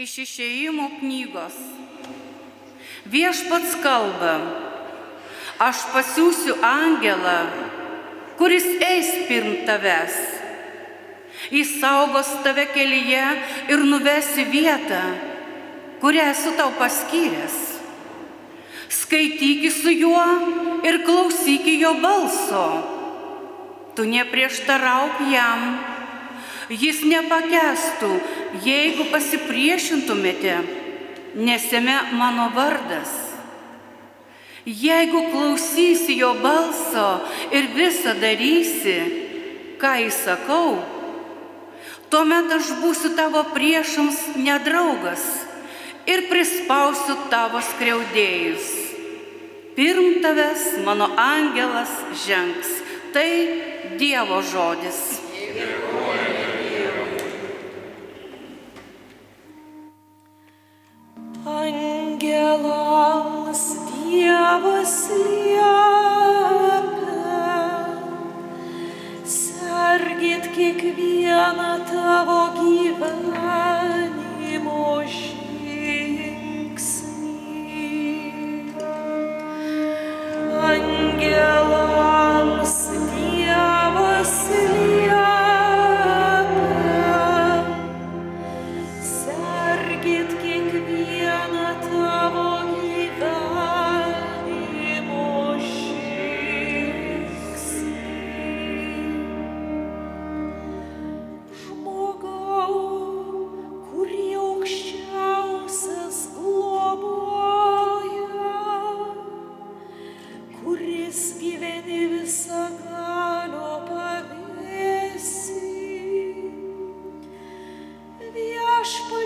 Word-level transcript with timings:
Iš 0.00 0.14
išėjimo 0.22 0.86
knygos. 0.96 1.56
Viešpats 3.12 3.74
kalba, 3.84 4.30
aš 5.60 5.82
pasiūsiu 5.92 6.54
angelą, 6.64 7.34
kuris 8.38 8.64
eis 8.86 9.10
pirm 9.28 9.58
tavęs. 9.68 10.16
Jis 11.52 11.74
saugos 11.82 12.32
tave 12.46 12.64
kelyje 12.72 13.26
ir 13.74 13.84
nuvesi 13.92 14.46
vietą, 14.48 15.02
kurią 16.00 16.30
esu 16.32 16.56
tau 16.56 16.72
paskyręs. 16.80 17.60
Skaityki 19.02 19.68
su 19.68 19.92
juo 19.92 20.26
ir 20.80 21.02
klausyki 21.04 21.76
jo 21.84 21.92
balso. 22.00 22.66
Tu 23.92 24.08
neprieštarauk 24.16 25.26
jam 25.28 25.68
jis 26.70 27.02
nepakestų, 27.06 28.10
jeigu 28.64 29.08
pasipriešintumėte, 29.10 30.60
nesame 31.34 31.96
mano 32.14 32.50
vardas. 32.54 33.10
Jeigu 34.64 35.24
klausysi 35.32 36.18
jo 36.20 36.34
balso 36.42 37.24
ir 37.50 37.70
visą 37.74 38.14
darysi, 38.20 38.98
ką 39.80 39.94
įsakau, 40.06 40.76
tuomet 42.12 42.52
aš 42.58 42.74
būsiu 42.82 43.14
tavo 43.16 43.42
priešams 43.54 44.36
nedraugas 44.36 45.24
ir 46.10 46.26
prispausiu 46.28 47.16
tavo 47.32 47.62
skriaudėjus. 47.72 48.68
Pirm 49.78 50.20
tavęs 50.20 50.82
mano 50.84 51.08
angelas 51.16 51.92
žengs. 52.26 52.76
Tai 53.14 53.30
Dievo 53.98 54.38
žodis. 54.44 55.00
Dėkuoju. 55.56 55.99
я 64.10 64.58
во 64.58 64.84
след. 64.84 65.89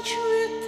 you 0.06 0.63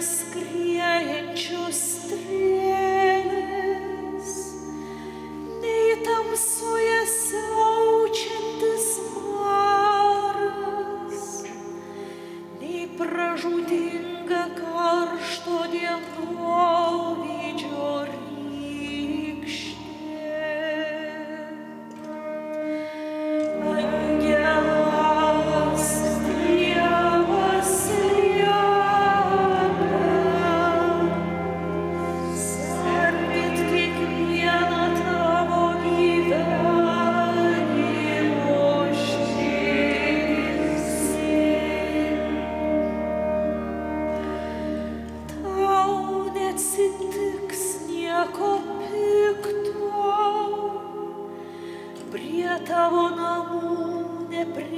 scrie 0.00 1.20
în 1.20 1.34
ciustră. 1.34 2.57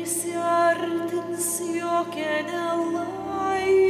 Neprisiartins 0.01 1.61
jokia 1.77 2.41
nelaimė, 2.49 3.90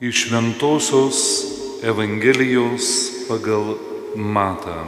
Iš 0.00 0.28
Šventojios 0.28 1.44
Evangelijos 1.84 2.86
pagal 3.28 3.74
Matą. 4.16 4.86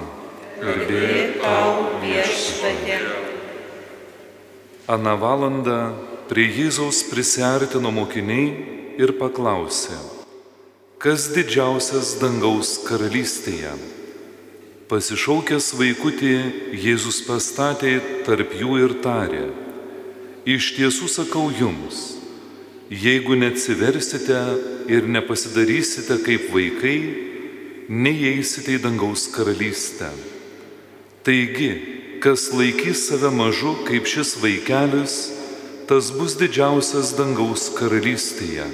Garbė 0.56 1.36
tau 1.36 2.00
viešpatė. 2.00 2.96
Aną 4.88 5.14
valandą 5.20 5.76
prie 6.32 6.48
Jėzaus 6.48 7.02
prisartino 7.10 7.92
mokiniai 7.92 8.96
ir 8.96 9.12
paklausė, 9.20 10.00
kas 10.96 11.28
didžiausias 11.36 12.16
dangaus 12.16 12.78
karalystėje. 12.88 13.76
Pasišaukęs 14.88 15.74
vaikutį, 15.76 16.34
Jėzus 16.72 17.20
pastatė 17.28 17.98
tarp 18.24 18.56
jų 18.56 18.80
ir 18.88 18.96
tarė, 19.04 19.46
iš 20.48 20.72
tiesų 20.80 21.12
sakau 21.20 21.50
jums, 21.52 22.14
jeigu 22.88 23.36
neatsiversite 23.36 24.40
ir 24.90 25.06
nepasidarysite 25.08 26.18
kaip 26.24 26.48
vaikai, 26.54 26.98
neįeisite 27.92 28.76
į 28.76 28.82
dangaus 28.82 29.26
karalystę. 29.34 30.10
Taigi, 31.26 31.70
kas 32.22 32.48
laikys 32.54 33.06
save 33.08 33.30
mažu 33.34 33.76
kaip 33.86 34.06
šis 34.10 34.36
vaikelis, 34.42 35.16
tas 35.90 36.10
bus 36.14 36.36
didžiausias 36.40 37.12
dangaus 37.18 37.68
karalystėje. 37.76 38.66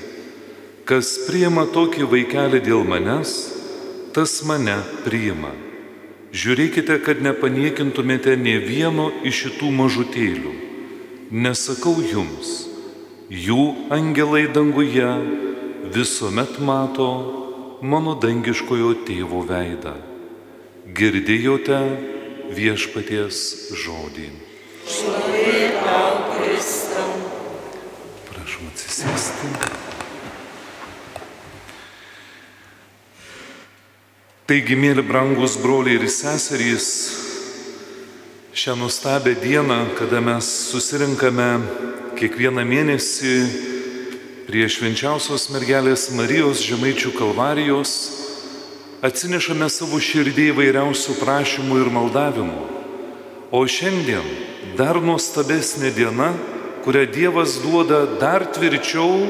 Kas 0.88 1.14
priima 1.26 1.66
tokį 1.68 2.06
vaikelį 2.08 2.60
dėl 2.64 2.84
manęs, 2.88 3.32
tas 4.16 4.38
mane 4.48 4.78
priima. 5.04 5.52
Žiūrėkite, 6.32 6.98
kad 7.04 7.20
nepaniekintumėte 7.24 8.36
ne 8.36 8.58
vieno 8.60 9.08
iš 9.24 9.44
šitų 9.44 9.68
mažutėlių. 9.76 10.54
Nesakau 11.32 11.94
jums, 12.04 12.68
jų 13.28 13.64
angelai 13.92 14.46
danguje 14.52 15.08
visuomet 15.94 16.58
mato 16.58 17.08
mano 17.82 18.14
dangiškojo 18.18 18.94
tėvo 19.06 19.44
veidą. 19.46 19.94
Girdėjote 20.98 21.78
viešpaties 22.56 23.40
žodį. 23.76 24.30
Prašom 28.28 28.70
atsisėsti. 28.72 29.52
Taigi, 34.48 34.78
mėly 34.80 35.04
brangus 35.04 35.58
broliai 35.60 35.98
ir 36.00 36.08
seserys, 36.08 36.86
šią 38.56 38.78
nuostabią 38.80 39.36
dieną, 39.42 39.80
kada 39.98 40.22
mes 40.24 40.48
susirinkame 40.72 41.50
kiekvieną 42.16 42.64
mėnesį 42.64 43.34
prie 44.48 44.64
švenčiausios 44.64 45.50
mergelės 45.52 46.06
Marijos 46.16 46.62
žemaičių 46.64 47.10
kalvarijos, 47.18 47.90
atsinešame 49.04 49.66
savo 49.68 49.98
širdį 50.00 50.46
įvairiausių 50.54 51.16
prašymų 51.20 51.76
ir 51.82 51.90
maldavimų. 51.92 52.62
O 53.52 53.60
šiandien 53.68 54.24
dar 54.78 54.96
nuostabesnė 55.04 55.90
diena, 55.92 56.30
kurią 56.86 57.04
Dievas 57.12 57.58
duoda 57.60 58.06
dar 58.22 58.46
tvirčiau 58.48 59.20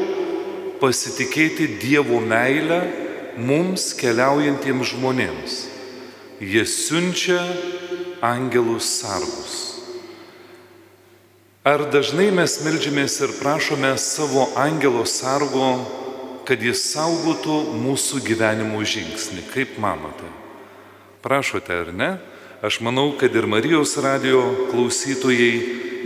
pasitikėti 0.78 1.66
Dievo 1.82 2.20
meilę 2.22 2.78
mums 3.42 3.90
keliaujantiems 3.98 4.92
žmonėms. 4.94 5.58
Jie 6.38 6.62
siunčia 6.62 7.42
angelus 8.22 8.86
sargus. 9.00 9.77
Ar 11.68 11.82
dažnai 11.92 12.30
mes 12.32 12.52
melžiamės 12.64 13.18
ir 13.20 13.32
prašome 13.42 13.90
savo 14.00 14.46
angelo 14.56 15.02
sargo, 15.04 15.66
kad 16.48 16.62
jis 16.64 16.80
saugotų 16.94 17.56
mūsų 17.82 18.22
gyvenimo 18.24 18.78
žingsnį, 18.80 19.42
kaip 19.50 19.74
manote? 19.76 20.30
Prašote 21.20 21.74
ar 21.82 21.90
ne? 21.92 22.08
Aš 22.64 22.78
manau, 22.80 23.10
kad 23.20 23.36
ir 23.36 23.44
Marijos 23.44 23.98
radio 24.00 24.40
klausytojai 24.70 25.50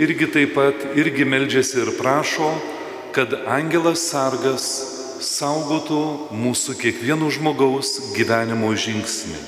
irgi 0.02 0.26
taip 0.35 0.57
pat 0.57 0.83
irgi 0.99 1.28
melžiasi 1.31 1.78
ir 1.85 1.92
prašo, 2.00 2.49
kad 3.14 3.37
angelas 3.47 4.02
sargas 4.09 4.66
saugotų 5.23 6.33
mūsų 6.42 6.75
kiekvieno 6.81 7.31
žmogaus 7.31 8.16
gyvenimo 8.16 8.73
žingsnį. 8.75 9.38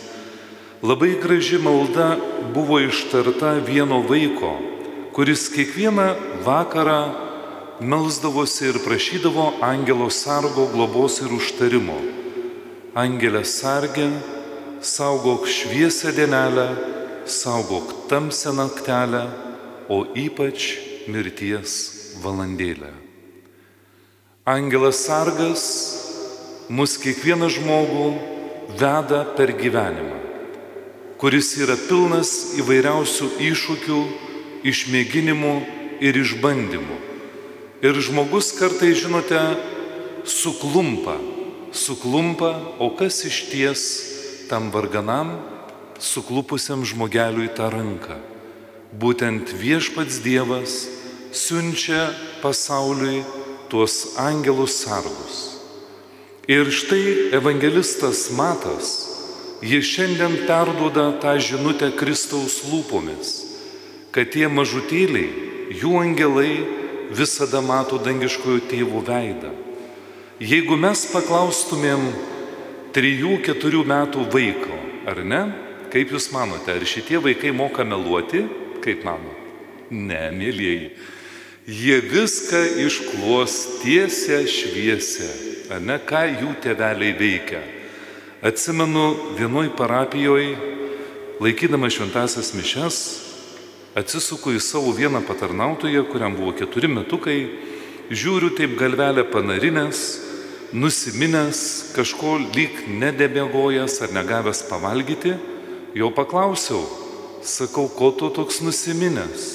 Labai 0.85 1.16
graži 1.18 1.59
malda 1.59 2.12
buvo 2.54 2.78
ištarta 2.87 3.56
vieno 3.66 3.99
vaiko, 4.06 4.74
kuris 5.14 5.47
kiekvieną 5.54 6.09
vakarą 6.42 7.00
melzdavosi 7.80 8.64
ir 8.71 8.76
prašydavo 8.87 9.44
angelo 9.62 10.11
sargo 10.11 10.66
globos 10.75 11.21
ir 11.23 11.30
užtarimo. 11.38 11.99
Angelė 12.99 13.44
sargė, 13.47 14.09
saugok 14.83 15.47
šviesę 15.47 16.11
dienelę, 16.18 16.66
saugok 17.26 17.94
tamsią 18.11 18.52
naktelę, 18.59 19.23
o 19.88 20.02
ypač 20.18 20.78
mirties 21.06 21.73
valandėlę. 22.23 22.90
Angelas 24.44 24.99
sargas 25.06 25.64
mus 26.68 26.99
kiekvieną 26.99 27.49
žmogų 27.54 28.11
veda 28.83 29.23
per 29.38 29.54
gyvenimą, 29.62 30.18
kuris 31.23 31.54
yra 31.62 31.78
pilnas 31.87 32.54
įvairiausių 32.59 33.30
iššūkių, 33.50 34.00
išmėginimų 34.64 35.54
ir 36.04 36.16
išbandymų. 36.18 36.99
Ir 37.85 38.00
žmogus 38.00 38.54
kartai, 38.56 38.94
žinote, 38.97 39.40
suklumpa, 40.25 41.18
suklumpa, 41.73 42.54
o 42.80 42.88
kas 42.97 43.21
iš 43.28 43.44
ties 43.52 43.83
tam 44.49 44.71
varganam, 44.73 45.37
suklupusiam 46.00 46.85
žmogeliui 46.85 47.52
tą 47.52 47.68
ranką. 47.73 48.16
Būtent 48.94 49.52
viešpats 49.59 50.23
Dievas 50.25 50.85
siunčia 51.35 52.12
pasauliui 52.42 53.25
tuos 53.68 54.14
angelus 54.23 54.78
sargus. 54.85 55.37
Ir 56.47 56.68
štai 56.71 57.33
evangelistas 57.35 58.28
Matas, 58.37 58.92
jis 59.64 59.85
šiandien 59.88 60.44
perduoda 60.47 61.09
tą 61.21 61.38
žinutę 61.40 61.88
Kristaus 61.97 62.61
lūpomis, 62.68 63.53
kad 64.14 64.30
tie 64.30 64.47
mažutėliai, 64.47 65.26
jų 65.75 65.97
angelai 65.99 66.62
visada 67.14 67.59
mato 67.64 67.99
dangiškojo 67.99 68.62
tėvų 68.71 69.02
veidą. 69.09 69.50
Jeigu 70.42 70.76
mes 70.78 71.04
paklaustumėm 71.11 72.06
trijų, 72.94 73.40
keturių 73.47 73.83
metų 73.90 74.26
vaiko, 74.30 74.78
ar 75.11 75.23
ne, 75.26 75.42
kaip 75.90 76.14
jūs 76.14 76.30
manote, 76.35 76.75
ar 76.75 76.87
šitie 76.87 77.18
vaikai 77.23 77.50
moka 77.54 77.87
meluoti, 77.87 78.44
kaip 78.85 79.02
mano? 79.06 79.35
Ne, 79.90 80.28
mėlyjeji. 80.35 80.90
Jie 81.64 82.00
viską 82.04 82.61
išklos 82.85 83.54
tiesią 83.83 84.42
šviesę, 84.50 85.30
ar 85.73 85.83
ne, 85.83 85.99
ką 85.99 86.26
jų 86.35 86.54
tėveliai 86.62 87.14
veikia. 87.18 87.62
Atsimenu, 88.44 89.35
vienoj 89.38 89.71
parapijoje, 89.78 90.59
laikydama 91.40 91.88
šventasias 91.90 92.52
mišes, 92.59 92.99
atsisuku 93.95 94.57
į 94.57 94.61
savo 94.63 94.93
vieną 94.95 95.23
patarnautoją, 95.27 96.05
kuriam 96.11 96.35
buvo 96.37 96.53
keturi 96.59 96.91
metukai, 96.91 97.39
žiūriu 98.11 98.51
taip 98.59 98.75
galvelę 98.79 99.25
panarinės, 99.31 100.01
nusiminęs, 100.75 101.61
kažko 101.95 102.37
lyg 102.57 102.85
nedebėgojęs 102.91 104.01
ar 104.03 104.15
negavęs 104.17 104.65
pavalgyti, 104.71 105.37
jo 105.95 106.11
paklausiau, 106.11 106.83
sakau, 107.47 107.87
ko 107.89 108.11
tu 108.19 108.33
toks 108.35 108.61
nusiminęs? 108.65 109.47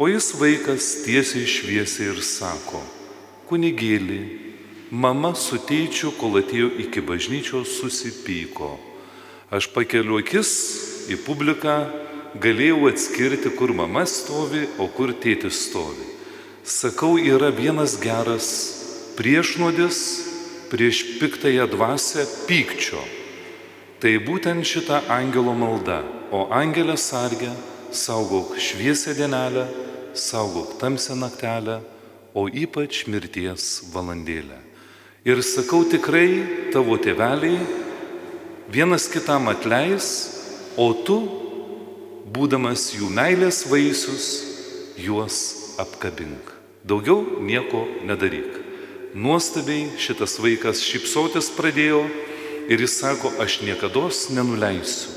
O 0.00 0.08
jis 0.08 0.32
vaikas 0.40 0.86
tiesiai 1.04 1.44
šviesiai 1.46 2.08
ir 2.10 2.22
sako, 2.24 2.80
kunigėlį, 3.46 4.22
mama 4.90 5.34
su 5.38 5.60
tėčiu, 5.60 6.14
kol 6.18 6.40
atėjo 6.40 6.72
iki 6.82 7.04
bažnyčios, 7.04 7.76
susipyko. 7.78 8.72
Aš 9.54 9.68
pakeliu 9.70 10.18
akis 10.18 10.50
į 11.12 11.20
publiką, 11.22 11.76
galėjau 12.40 12.88
atskirti, 12.90 13.52
kur 13.54 13.72
mama 13.76 14.04
stovi, 14.06 14.66
o 14.78 14.88
kur 14.88 15.14
tėtis 15.14 15.66
stovi. 15.68 16.06
Sakau, 16.64 17.18
yra 17.20 17.50
vienas 17.54 17.98
geras 18.00 18.48
priešnodis 19.18 19.98
prieš 20.72 21.20
piktąją 21.20 21.68
dvasę 21.70 22.24
pykčio. 22.48 23.02
Tai 24.00 24.12
būtent 24.26 24.66
šita 24.66 25.04
angelo 25.12 25.54
malda, 25.56 26.02
o 26.34 26.48
angelė 26.52 26.96
sargė 26.98 27.52
saugok 27.94 28.56
šviesę 28.58 29.14
dienelę, 29.14 29.68
saugok 30.14 30.74
tamsią 30.80 31.16
naktelę, 31.20 31.78
o 32.34 32.48
ypač 32.48 33.04
mirties 33.06 33.84
valandėlę. 33.94 34.58
Ir 35.24 35.40
sakau 35.46 35.84
tikrai, 35.88 36.70
tavo 36.74 36.98
tėveliai 37.00 37.60
vienas 38.68 39.06
kitam 39.08 39.48
atleis, 39.48 40.08
o 40.76 40.90
tu, 41.06 41.43
būdamas 42.24 42.92
jų 42.96 43.10
meilės 43.12 43.64
vaisius, 43.68 44.28
juos 44.96 45.38
apkabink. 45.80 46.52
Daugiau 46.84 47.40
nieko 47.40 47.84
nedaryk. 48.04 48.60
Nuostabiai 49.14 49.92
šitas 50.00 50.38
vaikas 50.42 50.82
šypsotis 50.84 51.52
pradėjo 51.54 52.04
ir 52.68 52.80
jis 52.80 52.98
sako, 53.00 53.30
aš 53.40 53.60
niekada 53.62 54.08
nenuleisiu 54.34 55.14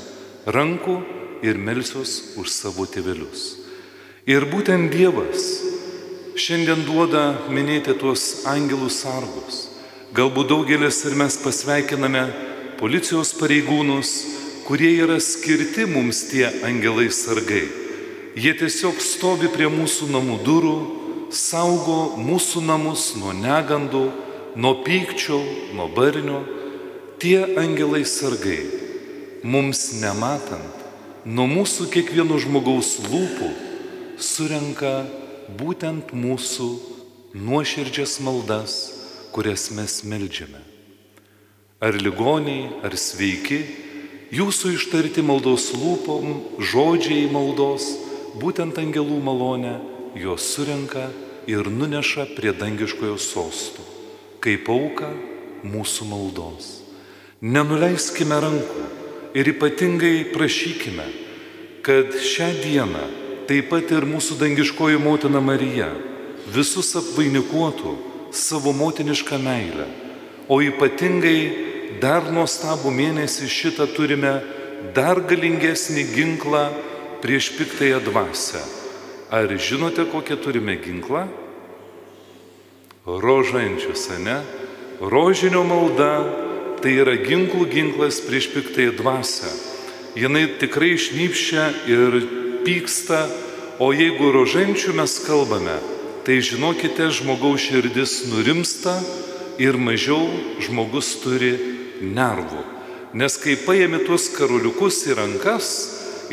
rankų 0.48 1.00
ir 1.44 1.58
melsiuos 1.58 2.38
už 2.40 2.48
savo 2.48 2.86
tėvelius. 2.88 3.58
Ir 4.28 4.46
būtent 4.48 4.92
Dievas 4.92 5.44
šiandien 6.38 6.84
duoda 6.86 7.48
minėti 7.52 7.94
tuos 7.98 8.44
angelų 8.48 8.88
sargus. 8.92 9.66
Galbūt 10.16 10.48
daugelis 10.48 11.02
ir 11.04 11.16
mes 11.18 11.36
pasveikiname 11.42 12.24
policijos 12.78 13.34
pareigūnus, 13.36 14.12
kurie 14.68 14.90
yra 15.00 15.16
skirti 15.16 15.86
mums 15.88 16.26
tie 16.28 16.44
angelai 16.68 17.08
sargai. 17.08 17.64
Jie 18.36 18.52
tiesiog 18.52 18.98
stovi 19.00 19.48
prie 19.48 19.64
mūsų 19.72 20.10
namų 20.12 20.36
durų, 20.44 20.72
saugo 21.32 22.18
mūsų 22.20 22.60
namus 22.68 23.14
nuo 23.16 23.32
negandų, 23.32 24.02
nuo 24.60 24.74
pykčio, 24.84 25.40
nuo 25.72 25.88
barnio. 25.96 26.42
Tie 27.16 27.40
angelai 27.56 28.04
sargai 28.04 28.60
mums 29.40 30.02
nematant 30.02 30.84
nuo 31.24 31.48
mūsų 31.48 31.88
kiekvieno 31.96 32.36
žmogaus 32.36 32.98
lūpų 33.08 33.50
surenka 34.20 34.94
būtent 35.56 36.12
mūsų 36.12 36.70
nuoširdžias 37.40 38.20
maldas, 38.20 38.78
kurias 39.32 39.70
mes 39.72 40.02
melžiame. 40.04 40.60
Ar 41.80 41.96
ligoniai, 41.96 42.68
ar 42.84 42.92
sveiki, 43.00 43.87
jūsų 44.34 44.74
ištarti 44.76 45.24
maldos 45.24 45.70
lūpom, 45.76 46.60
žodžiai 46.60 47.28
maldos, 47.32 47.88
būtent 48.40 48.78
angelų 48.80 49.20
malonę, 49.24 49.78
juos 50.18 50.44
surenka 50.54 51.08
ir 51.48 51.70
nuneša 51.70 52.28
prie 52.36 52.52
dangiškojo 52.52 53.16
sostų, 53.20 53.84
kaip 54.44 54.68
auka 54.68 55.10
mūsų 55.64 56.08
maldos. 56.10 56.70
Nenuleiskime 57.40 58.36
rankų, 58.42 58.86
ir 59.34 59.48
ypatingai 59.54 60.28
prašykime, 60.32 61.06
kad 61.82 62.12
šią 62.12 62.48
dieną 62.62 63.04
taip 63.48 63.70
pat 63.70 63.92
ir 63.94 64.06
mūsų 64.08 64.38
dangiškoji 64.40 64.98
motina 65.00 65.40
Marija 65.40 65.88
visus 66.52 66.90
apvainikuotų 66.98 67.94
savo 68.32 68.72
motinišką 68.76 69.38
meilę, 69.40 69.86
o 70.48 70.60
ypatingai 70.64 71.67
dar 72.02 72.28
nuostabų 72.32 72.92
mėnesį 72.94 73.48
šitą 73.50 73.88
turime 73.96 74.38
dar 74.94 75.20
galingesnį 75.26 76.04
ginklą 76.14 76.68
prieš 77.22 77.52
piktąją 77.58 78.00
dvasę. 78.06 78.62
Ar 79.30 79.50
žinote, 79.58 80.06
kokią 80.08 80.36
turime 80.40 80.76
ginklą? 80.80 81.26
Rožančius, 83.06 84.08
ne? 84.24 84.40
Rožinio 85.00 85.64
malda 85.64 86.12
tai 86.82 86.94
yra 87.02 87.16
ginklų 87.18 87.66
ginklas 87.72 88.20
prieš 88.24 88.50
piktąją 88.54 88.94
dvasę. 89.00 89.50
Jinai 90.18 90.46
tikrai 90.58 90.94
išnypščia 90.96 91.64
ir 91.90 92.20
pyksta, 92.66 93.26
o 93.78 93.92
jeigu 93.94 94.32
rožančių 94.34 94.96
mes 94.98 95.18
kalbame, 95.26 95.76
tai 96.26 96.40
žinokite, 96.42 97.10
žmogaus 97.14 97.62
širdis 97.68 98.24
nurimsta 98.30 98.96
ir 99.58 99.78
mažiau 99.78 100.26
žmogus 100.62 101.14
turi 101.22 101.77
nervų. 102.02 102.64
Nes 103.18 103.38
kai 103.40 103.56
paėmė 103.60 104.02
tuos 104.06 104.28
karoliukus 104.34 105.00
į 105.08 105.16
rankas 105.18 105.70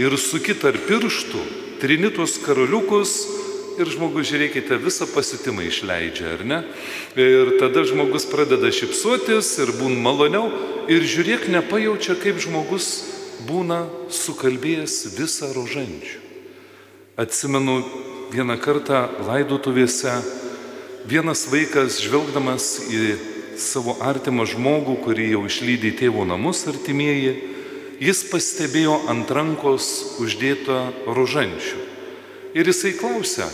ir 0.01 0.17
suki 0.19 0.57
tarp 0.59 0.87
pirštų, 0.89 1.43
trini 1.79 2.11
tuos 2.11 2.35
karoliukus, 2.43 3.15
ir 3.79 3.89
žmogus, 3.91 4.29
žiūrėkite, 4.29 4.77
visą 4.79 5.07
pasitimą 5.11 5.65
išleidžia, 5.67 6.35
ar 6.37 6.43
ne? 6.47 6.59
Ir 7.19 7.55
tada 7.59 7.83
žmogus 7.87 8.27
pradeda 8.29 8.71
šipsuotis 8.71 9.51
ir 9.63 9.73
būna 9.79 9.99
maloniau 10.03 10.47
ir 10.91 11.03
žiūrėk, 11.03 11.49
nepajaučia, 11.51 12.15
kaip 12.21 12.39
žmogus 12.43 12.89
būna 13.47 13.83
sukalbėjęs 14.13 14.95
visą 15.17 15.51
rožančių. 15.55 16.23
Atsimenu 17.19 17.79
vieną 18.33 18.57
kartą 18.59 19.05
laidotuvėse, 19.27 20.17
vienas 21.07 21.45
vaikas 21.51 22.01
žvelgdamas 22.03 22.69
į 22.91 23.03
savo 23.61 23.95
artimą 24.03 24.45
žmogų, 24.49 24.97
kurį 25.03 25.29
jau 25.33 25.43
išlydė 25.47 25.91
į 25.91 25.97
tėvo 25.99 26.25
namus 26.27 26.65
artimieji, 26.69 27.35
jis 28.03 28.23
pastebėjo 28.31 28.97
ant 29.11 29.29
rankos 29.31 30.17
uždėtą 30.23 30.79
rožančių. 31.07 31.83
Ir 32.55 32.71
jisai 32.71 32.93
klausia, 32.99 33.47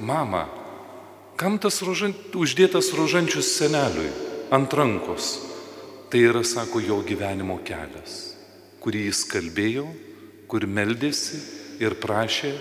mama, 0.00 0.46
kam 1.40 1.58
tas 1.60 1.80
rožan, 1.84 2.14
uždėtas 2.36 2.92
rožančius 2.96 3.54
seneliui 3.56 4.10
ant 4.52 4.72
rankos? 4.72 5.36
Tai 6.08 6.20
yra, 6.24 6.40
sako, 6.44 6.80
jo 6.80 7.02
gyvenimo 7.04 7.58
kelias, 7.64 8.32
kurį 8.80 9.08
jis 9.10 9.26
kalbėjo, 9.28 9.84
kur 10.48 10.64
meldėsi 10.64 11.40
ir 11.84 11.98
prašė 12.00 12.54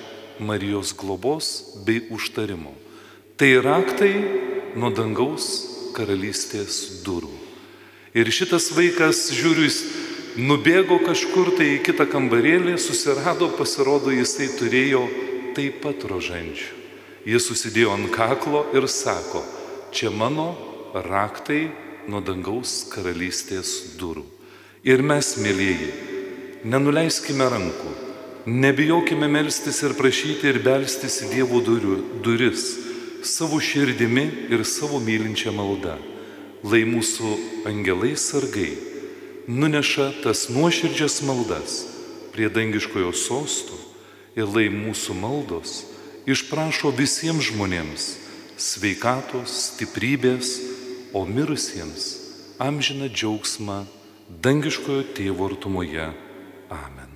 Marijos 0.43 0.91
globos 0.93 1.47
bei 1.88 2.03
užtarimo. 2.13 2.75
Tai 3.39 3.50
raktai 3.63 4.12
nuo 4.75 4.91
dangaus 4.93 5.76
karalystės 5.98 7.01
durų. 7.06 7.34
Ir 8.18 8.30
šitas 8.34 8.70
vaikas, 8.74 9.27
žiūriu, 9.36 9.66
jis 9.68 9.82
nubėgo 10.38 11.00
kažkur 11.04 11.51
tai 11.58 11.74
į 11.75 11.84
kitą 11.86 12.08
kambarėlį, 12.10 12.77
susirado, 12.82 13.50
pasirodo, 13.58 14.13
jisai 14.13 14.48
turėjo 14.58 15.04
taip 15.58 15.82
pat 15.84 16.06
rožančių. 16.10 16.74
Jis 17.27 17.50
susidėjo 17.50 17.92
ant 17.98 18.08
kaklo 18.13 18.63
ir 18.77 18.88
sako, 18.88 19.42
čia 19.92 20.13
mano 20.13 20.54
raktai 20.96 21.68
nuo 22.08 22.22
dangaus 22.24 22.86
karalystės 22.94 23.98
durų. 24.00 24.24
Ir 24.88 25.04
mes, 25.04 25.34
mėlyjeji, 25.42 25.89
nenuleiskime 26.72 27.50
rankų, 27.51 27.94
nebijokime 28.48 29.27
melstis 29.27 29.82
ir 29.84 29.98
prašyti 29.98 30.48
ir 30.54 30.62
belstis 30.63 31.20
į 31.25 31.34
Dievo 31.34 31.60
durių, 31.66 31.98
duris 32.24 32.87
savo 33.24 33.59
širdimi 33.59 34.25
ir 34.53 34.65
savo 34.65 35.00
mylinčią 35.00 35.53
maldą. 35.55 35.97
Lai 36.63 36.83
mūsų 36.89 37.33
angelai 37.69 38.15
sargai 38.17 38.74
nuneša 39.47 40.09
tas 40.24 40.47
nuoširdžias 40.51 41.21
maldas 41.27 41.83
prie 42.33 42.50
dangiškojo 42.51 43.13
sostų 43.15 43.77
ir 44.38 44.50
lai 44.51 44.67
mūsų 44.74 45.15
maldos 45.17 45.83
išprašo 46.27 46.91
visiems 46.97 47.51
žmonėms 47.51 48.07
sveikatos, 48.57 49.53
stiprybės, 49.71 50.57
o 51.13 51.24
mirusiems 51.25 52.07
amžiną 52.59 53.07
džiaugsmą 53.13 53.83
dangiškojo 54.43 55.05
tėvo 55.15 55.51
artumoje. 55.51 56.09
Amen. 56.74 57.06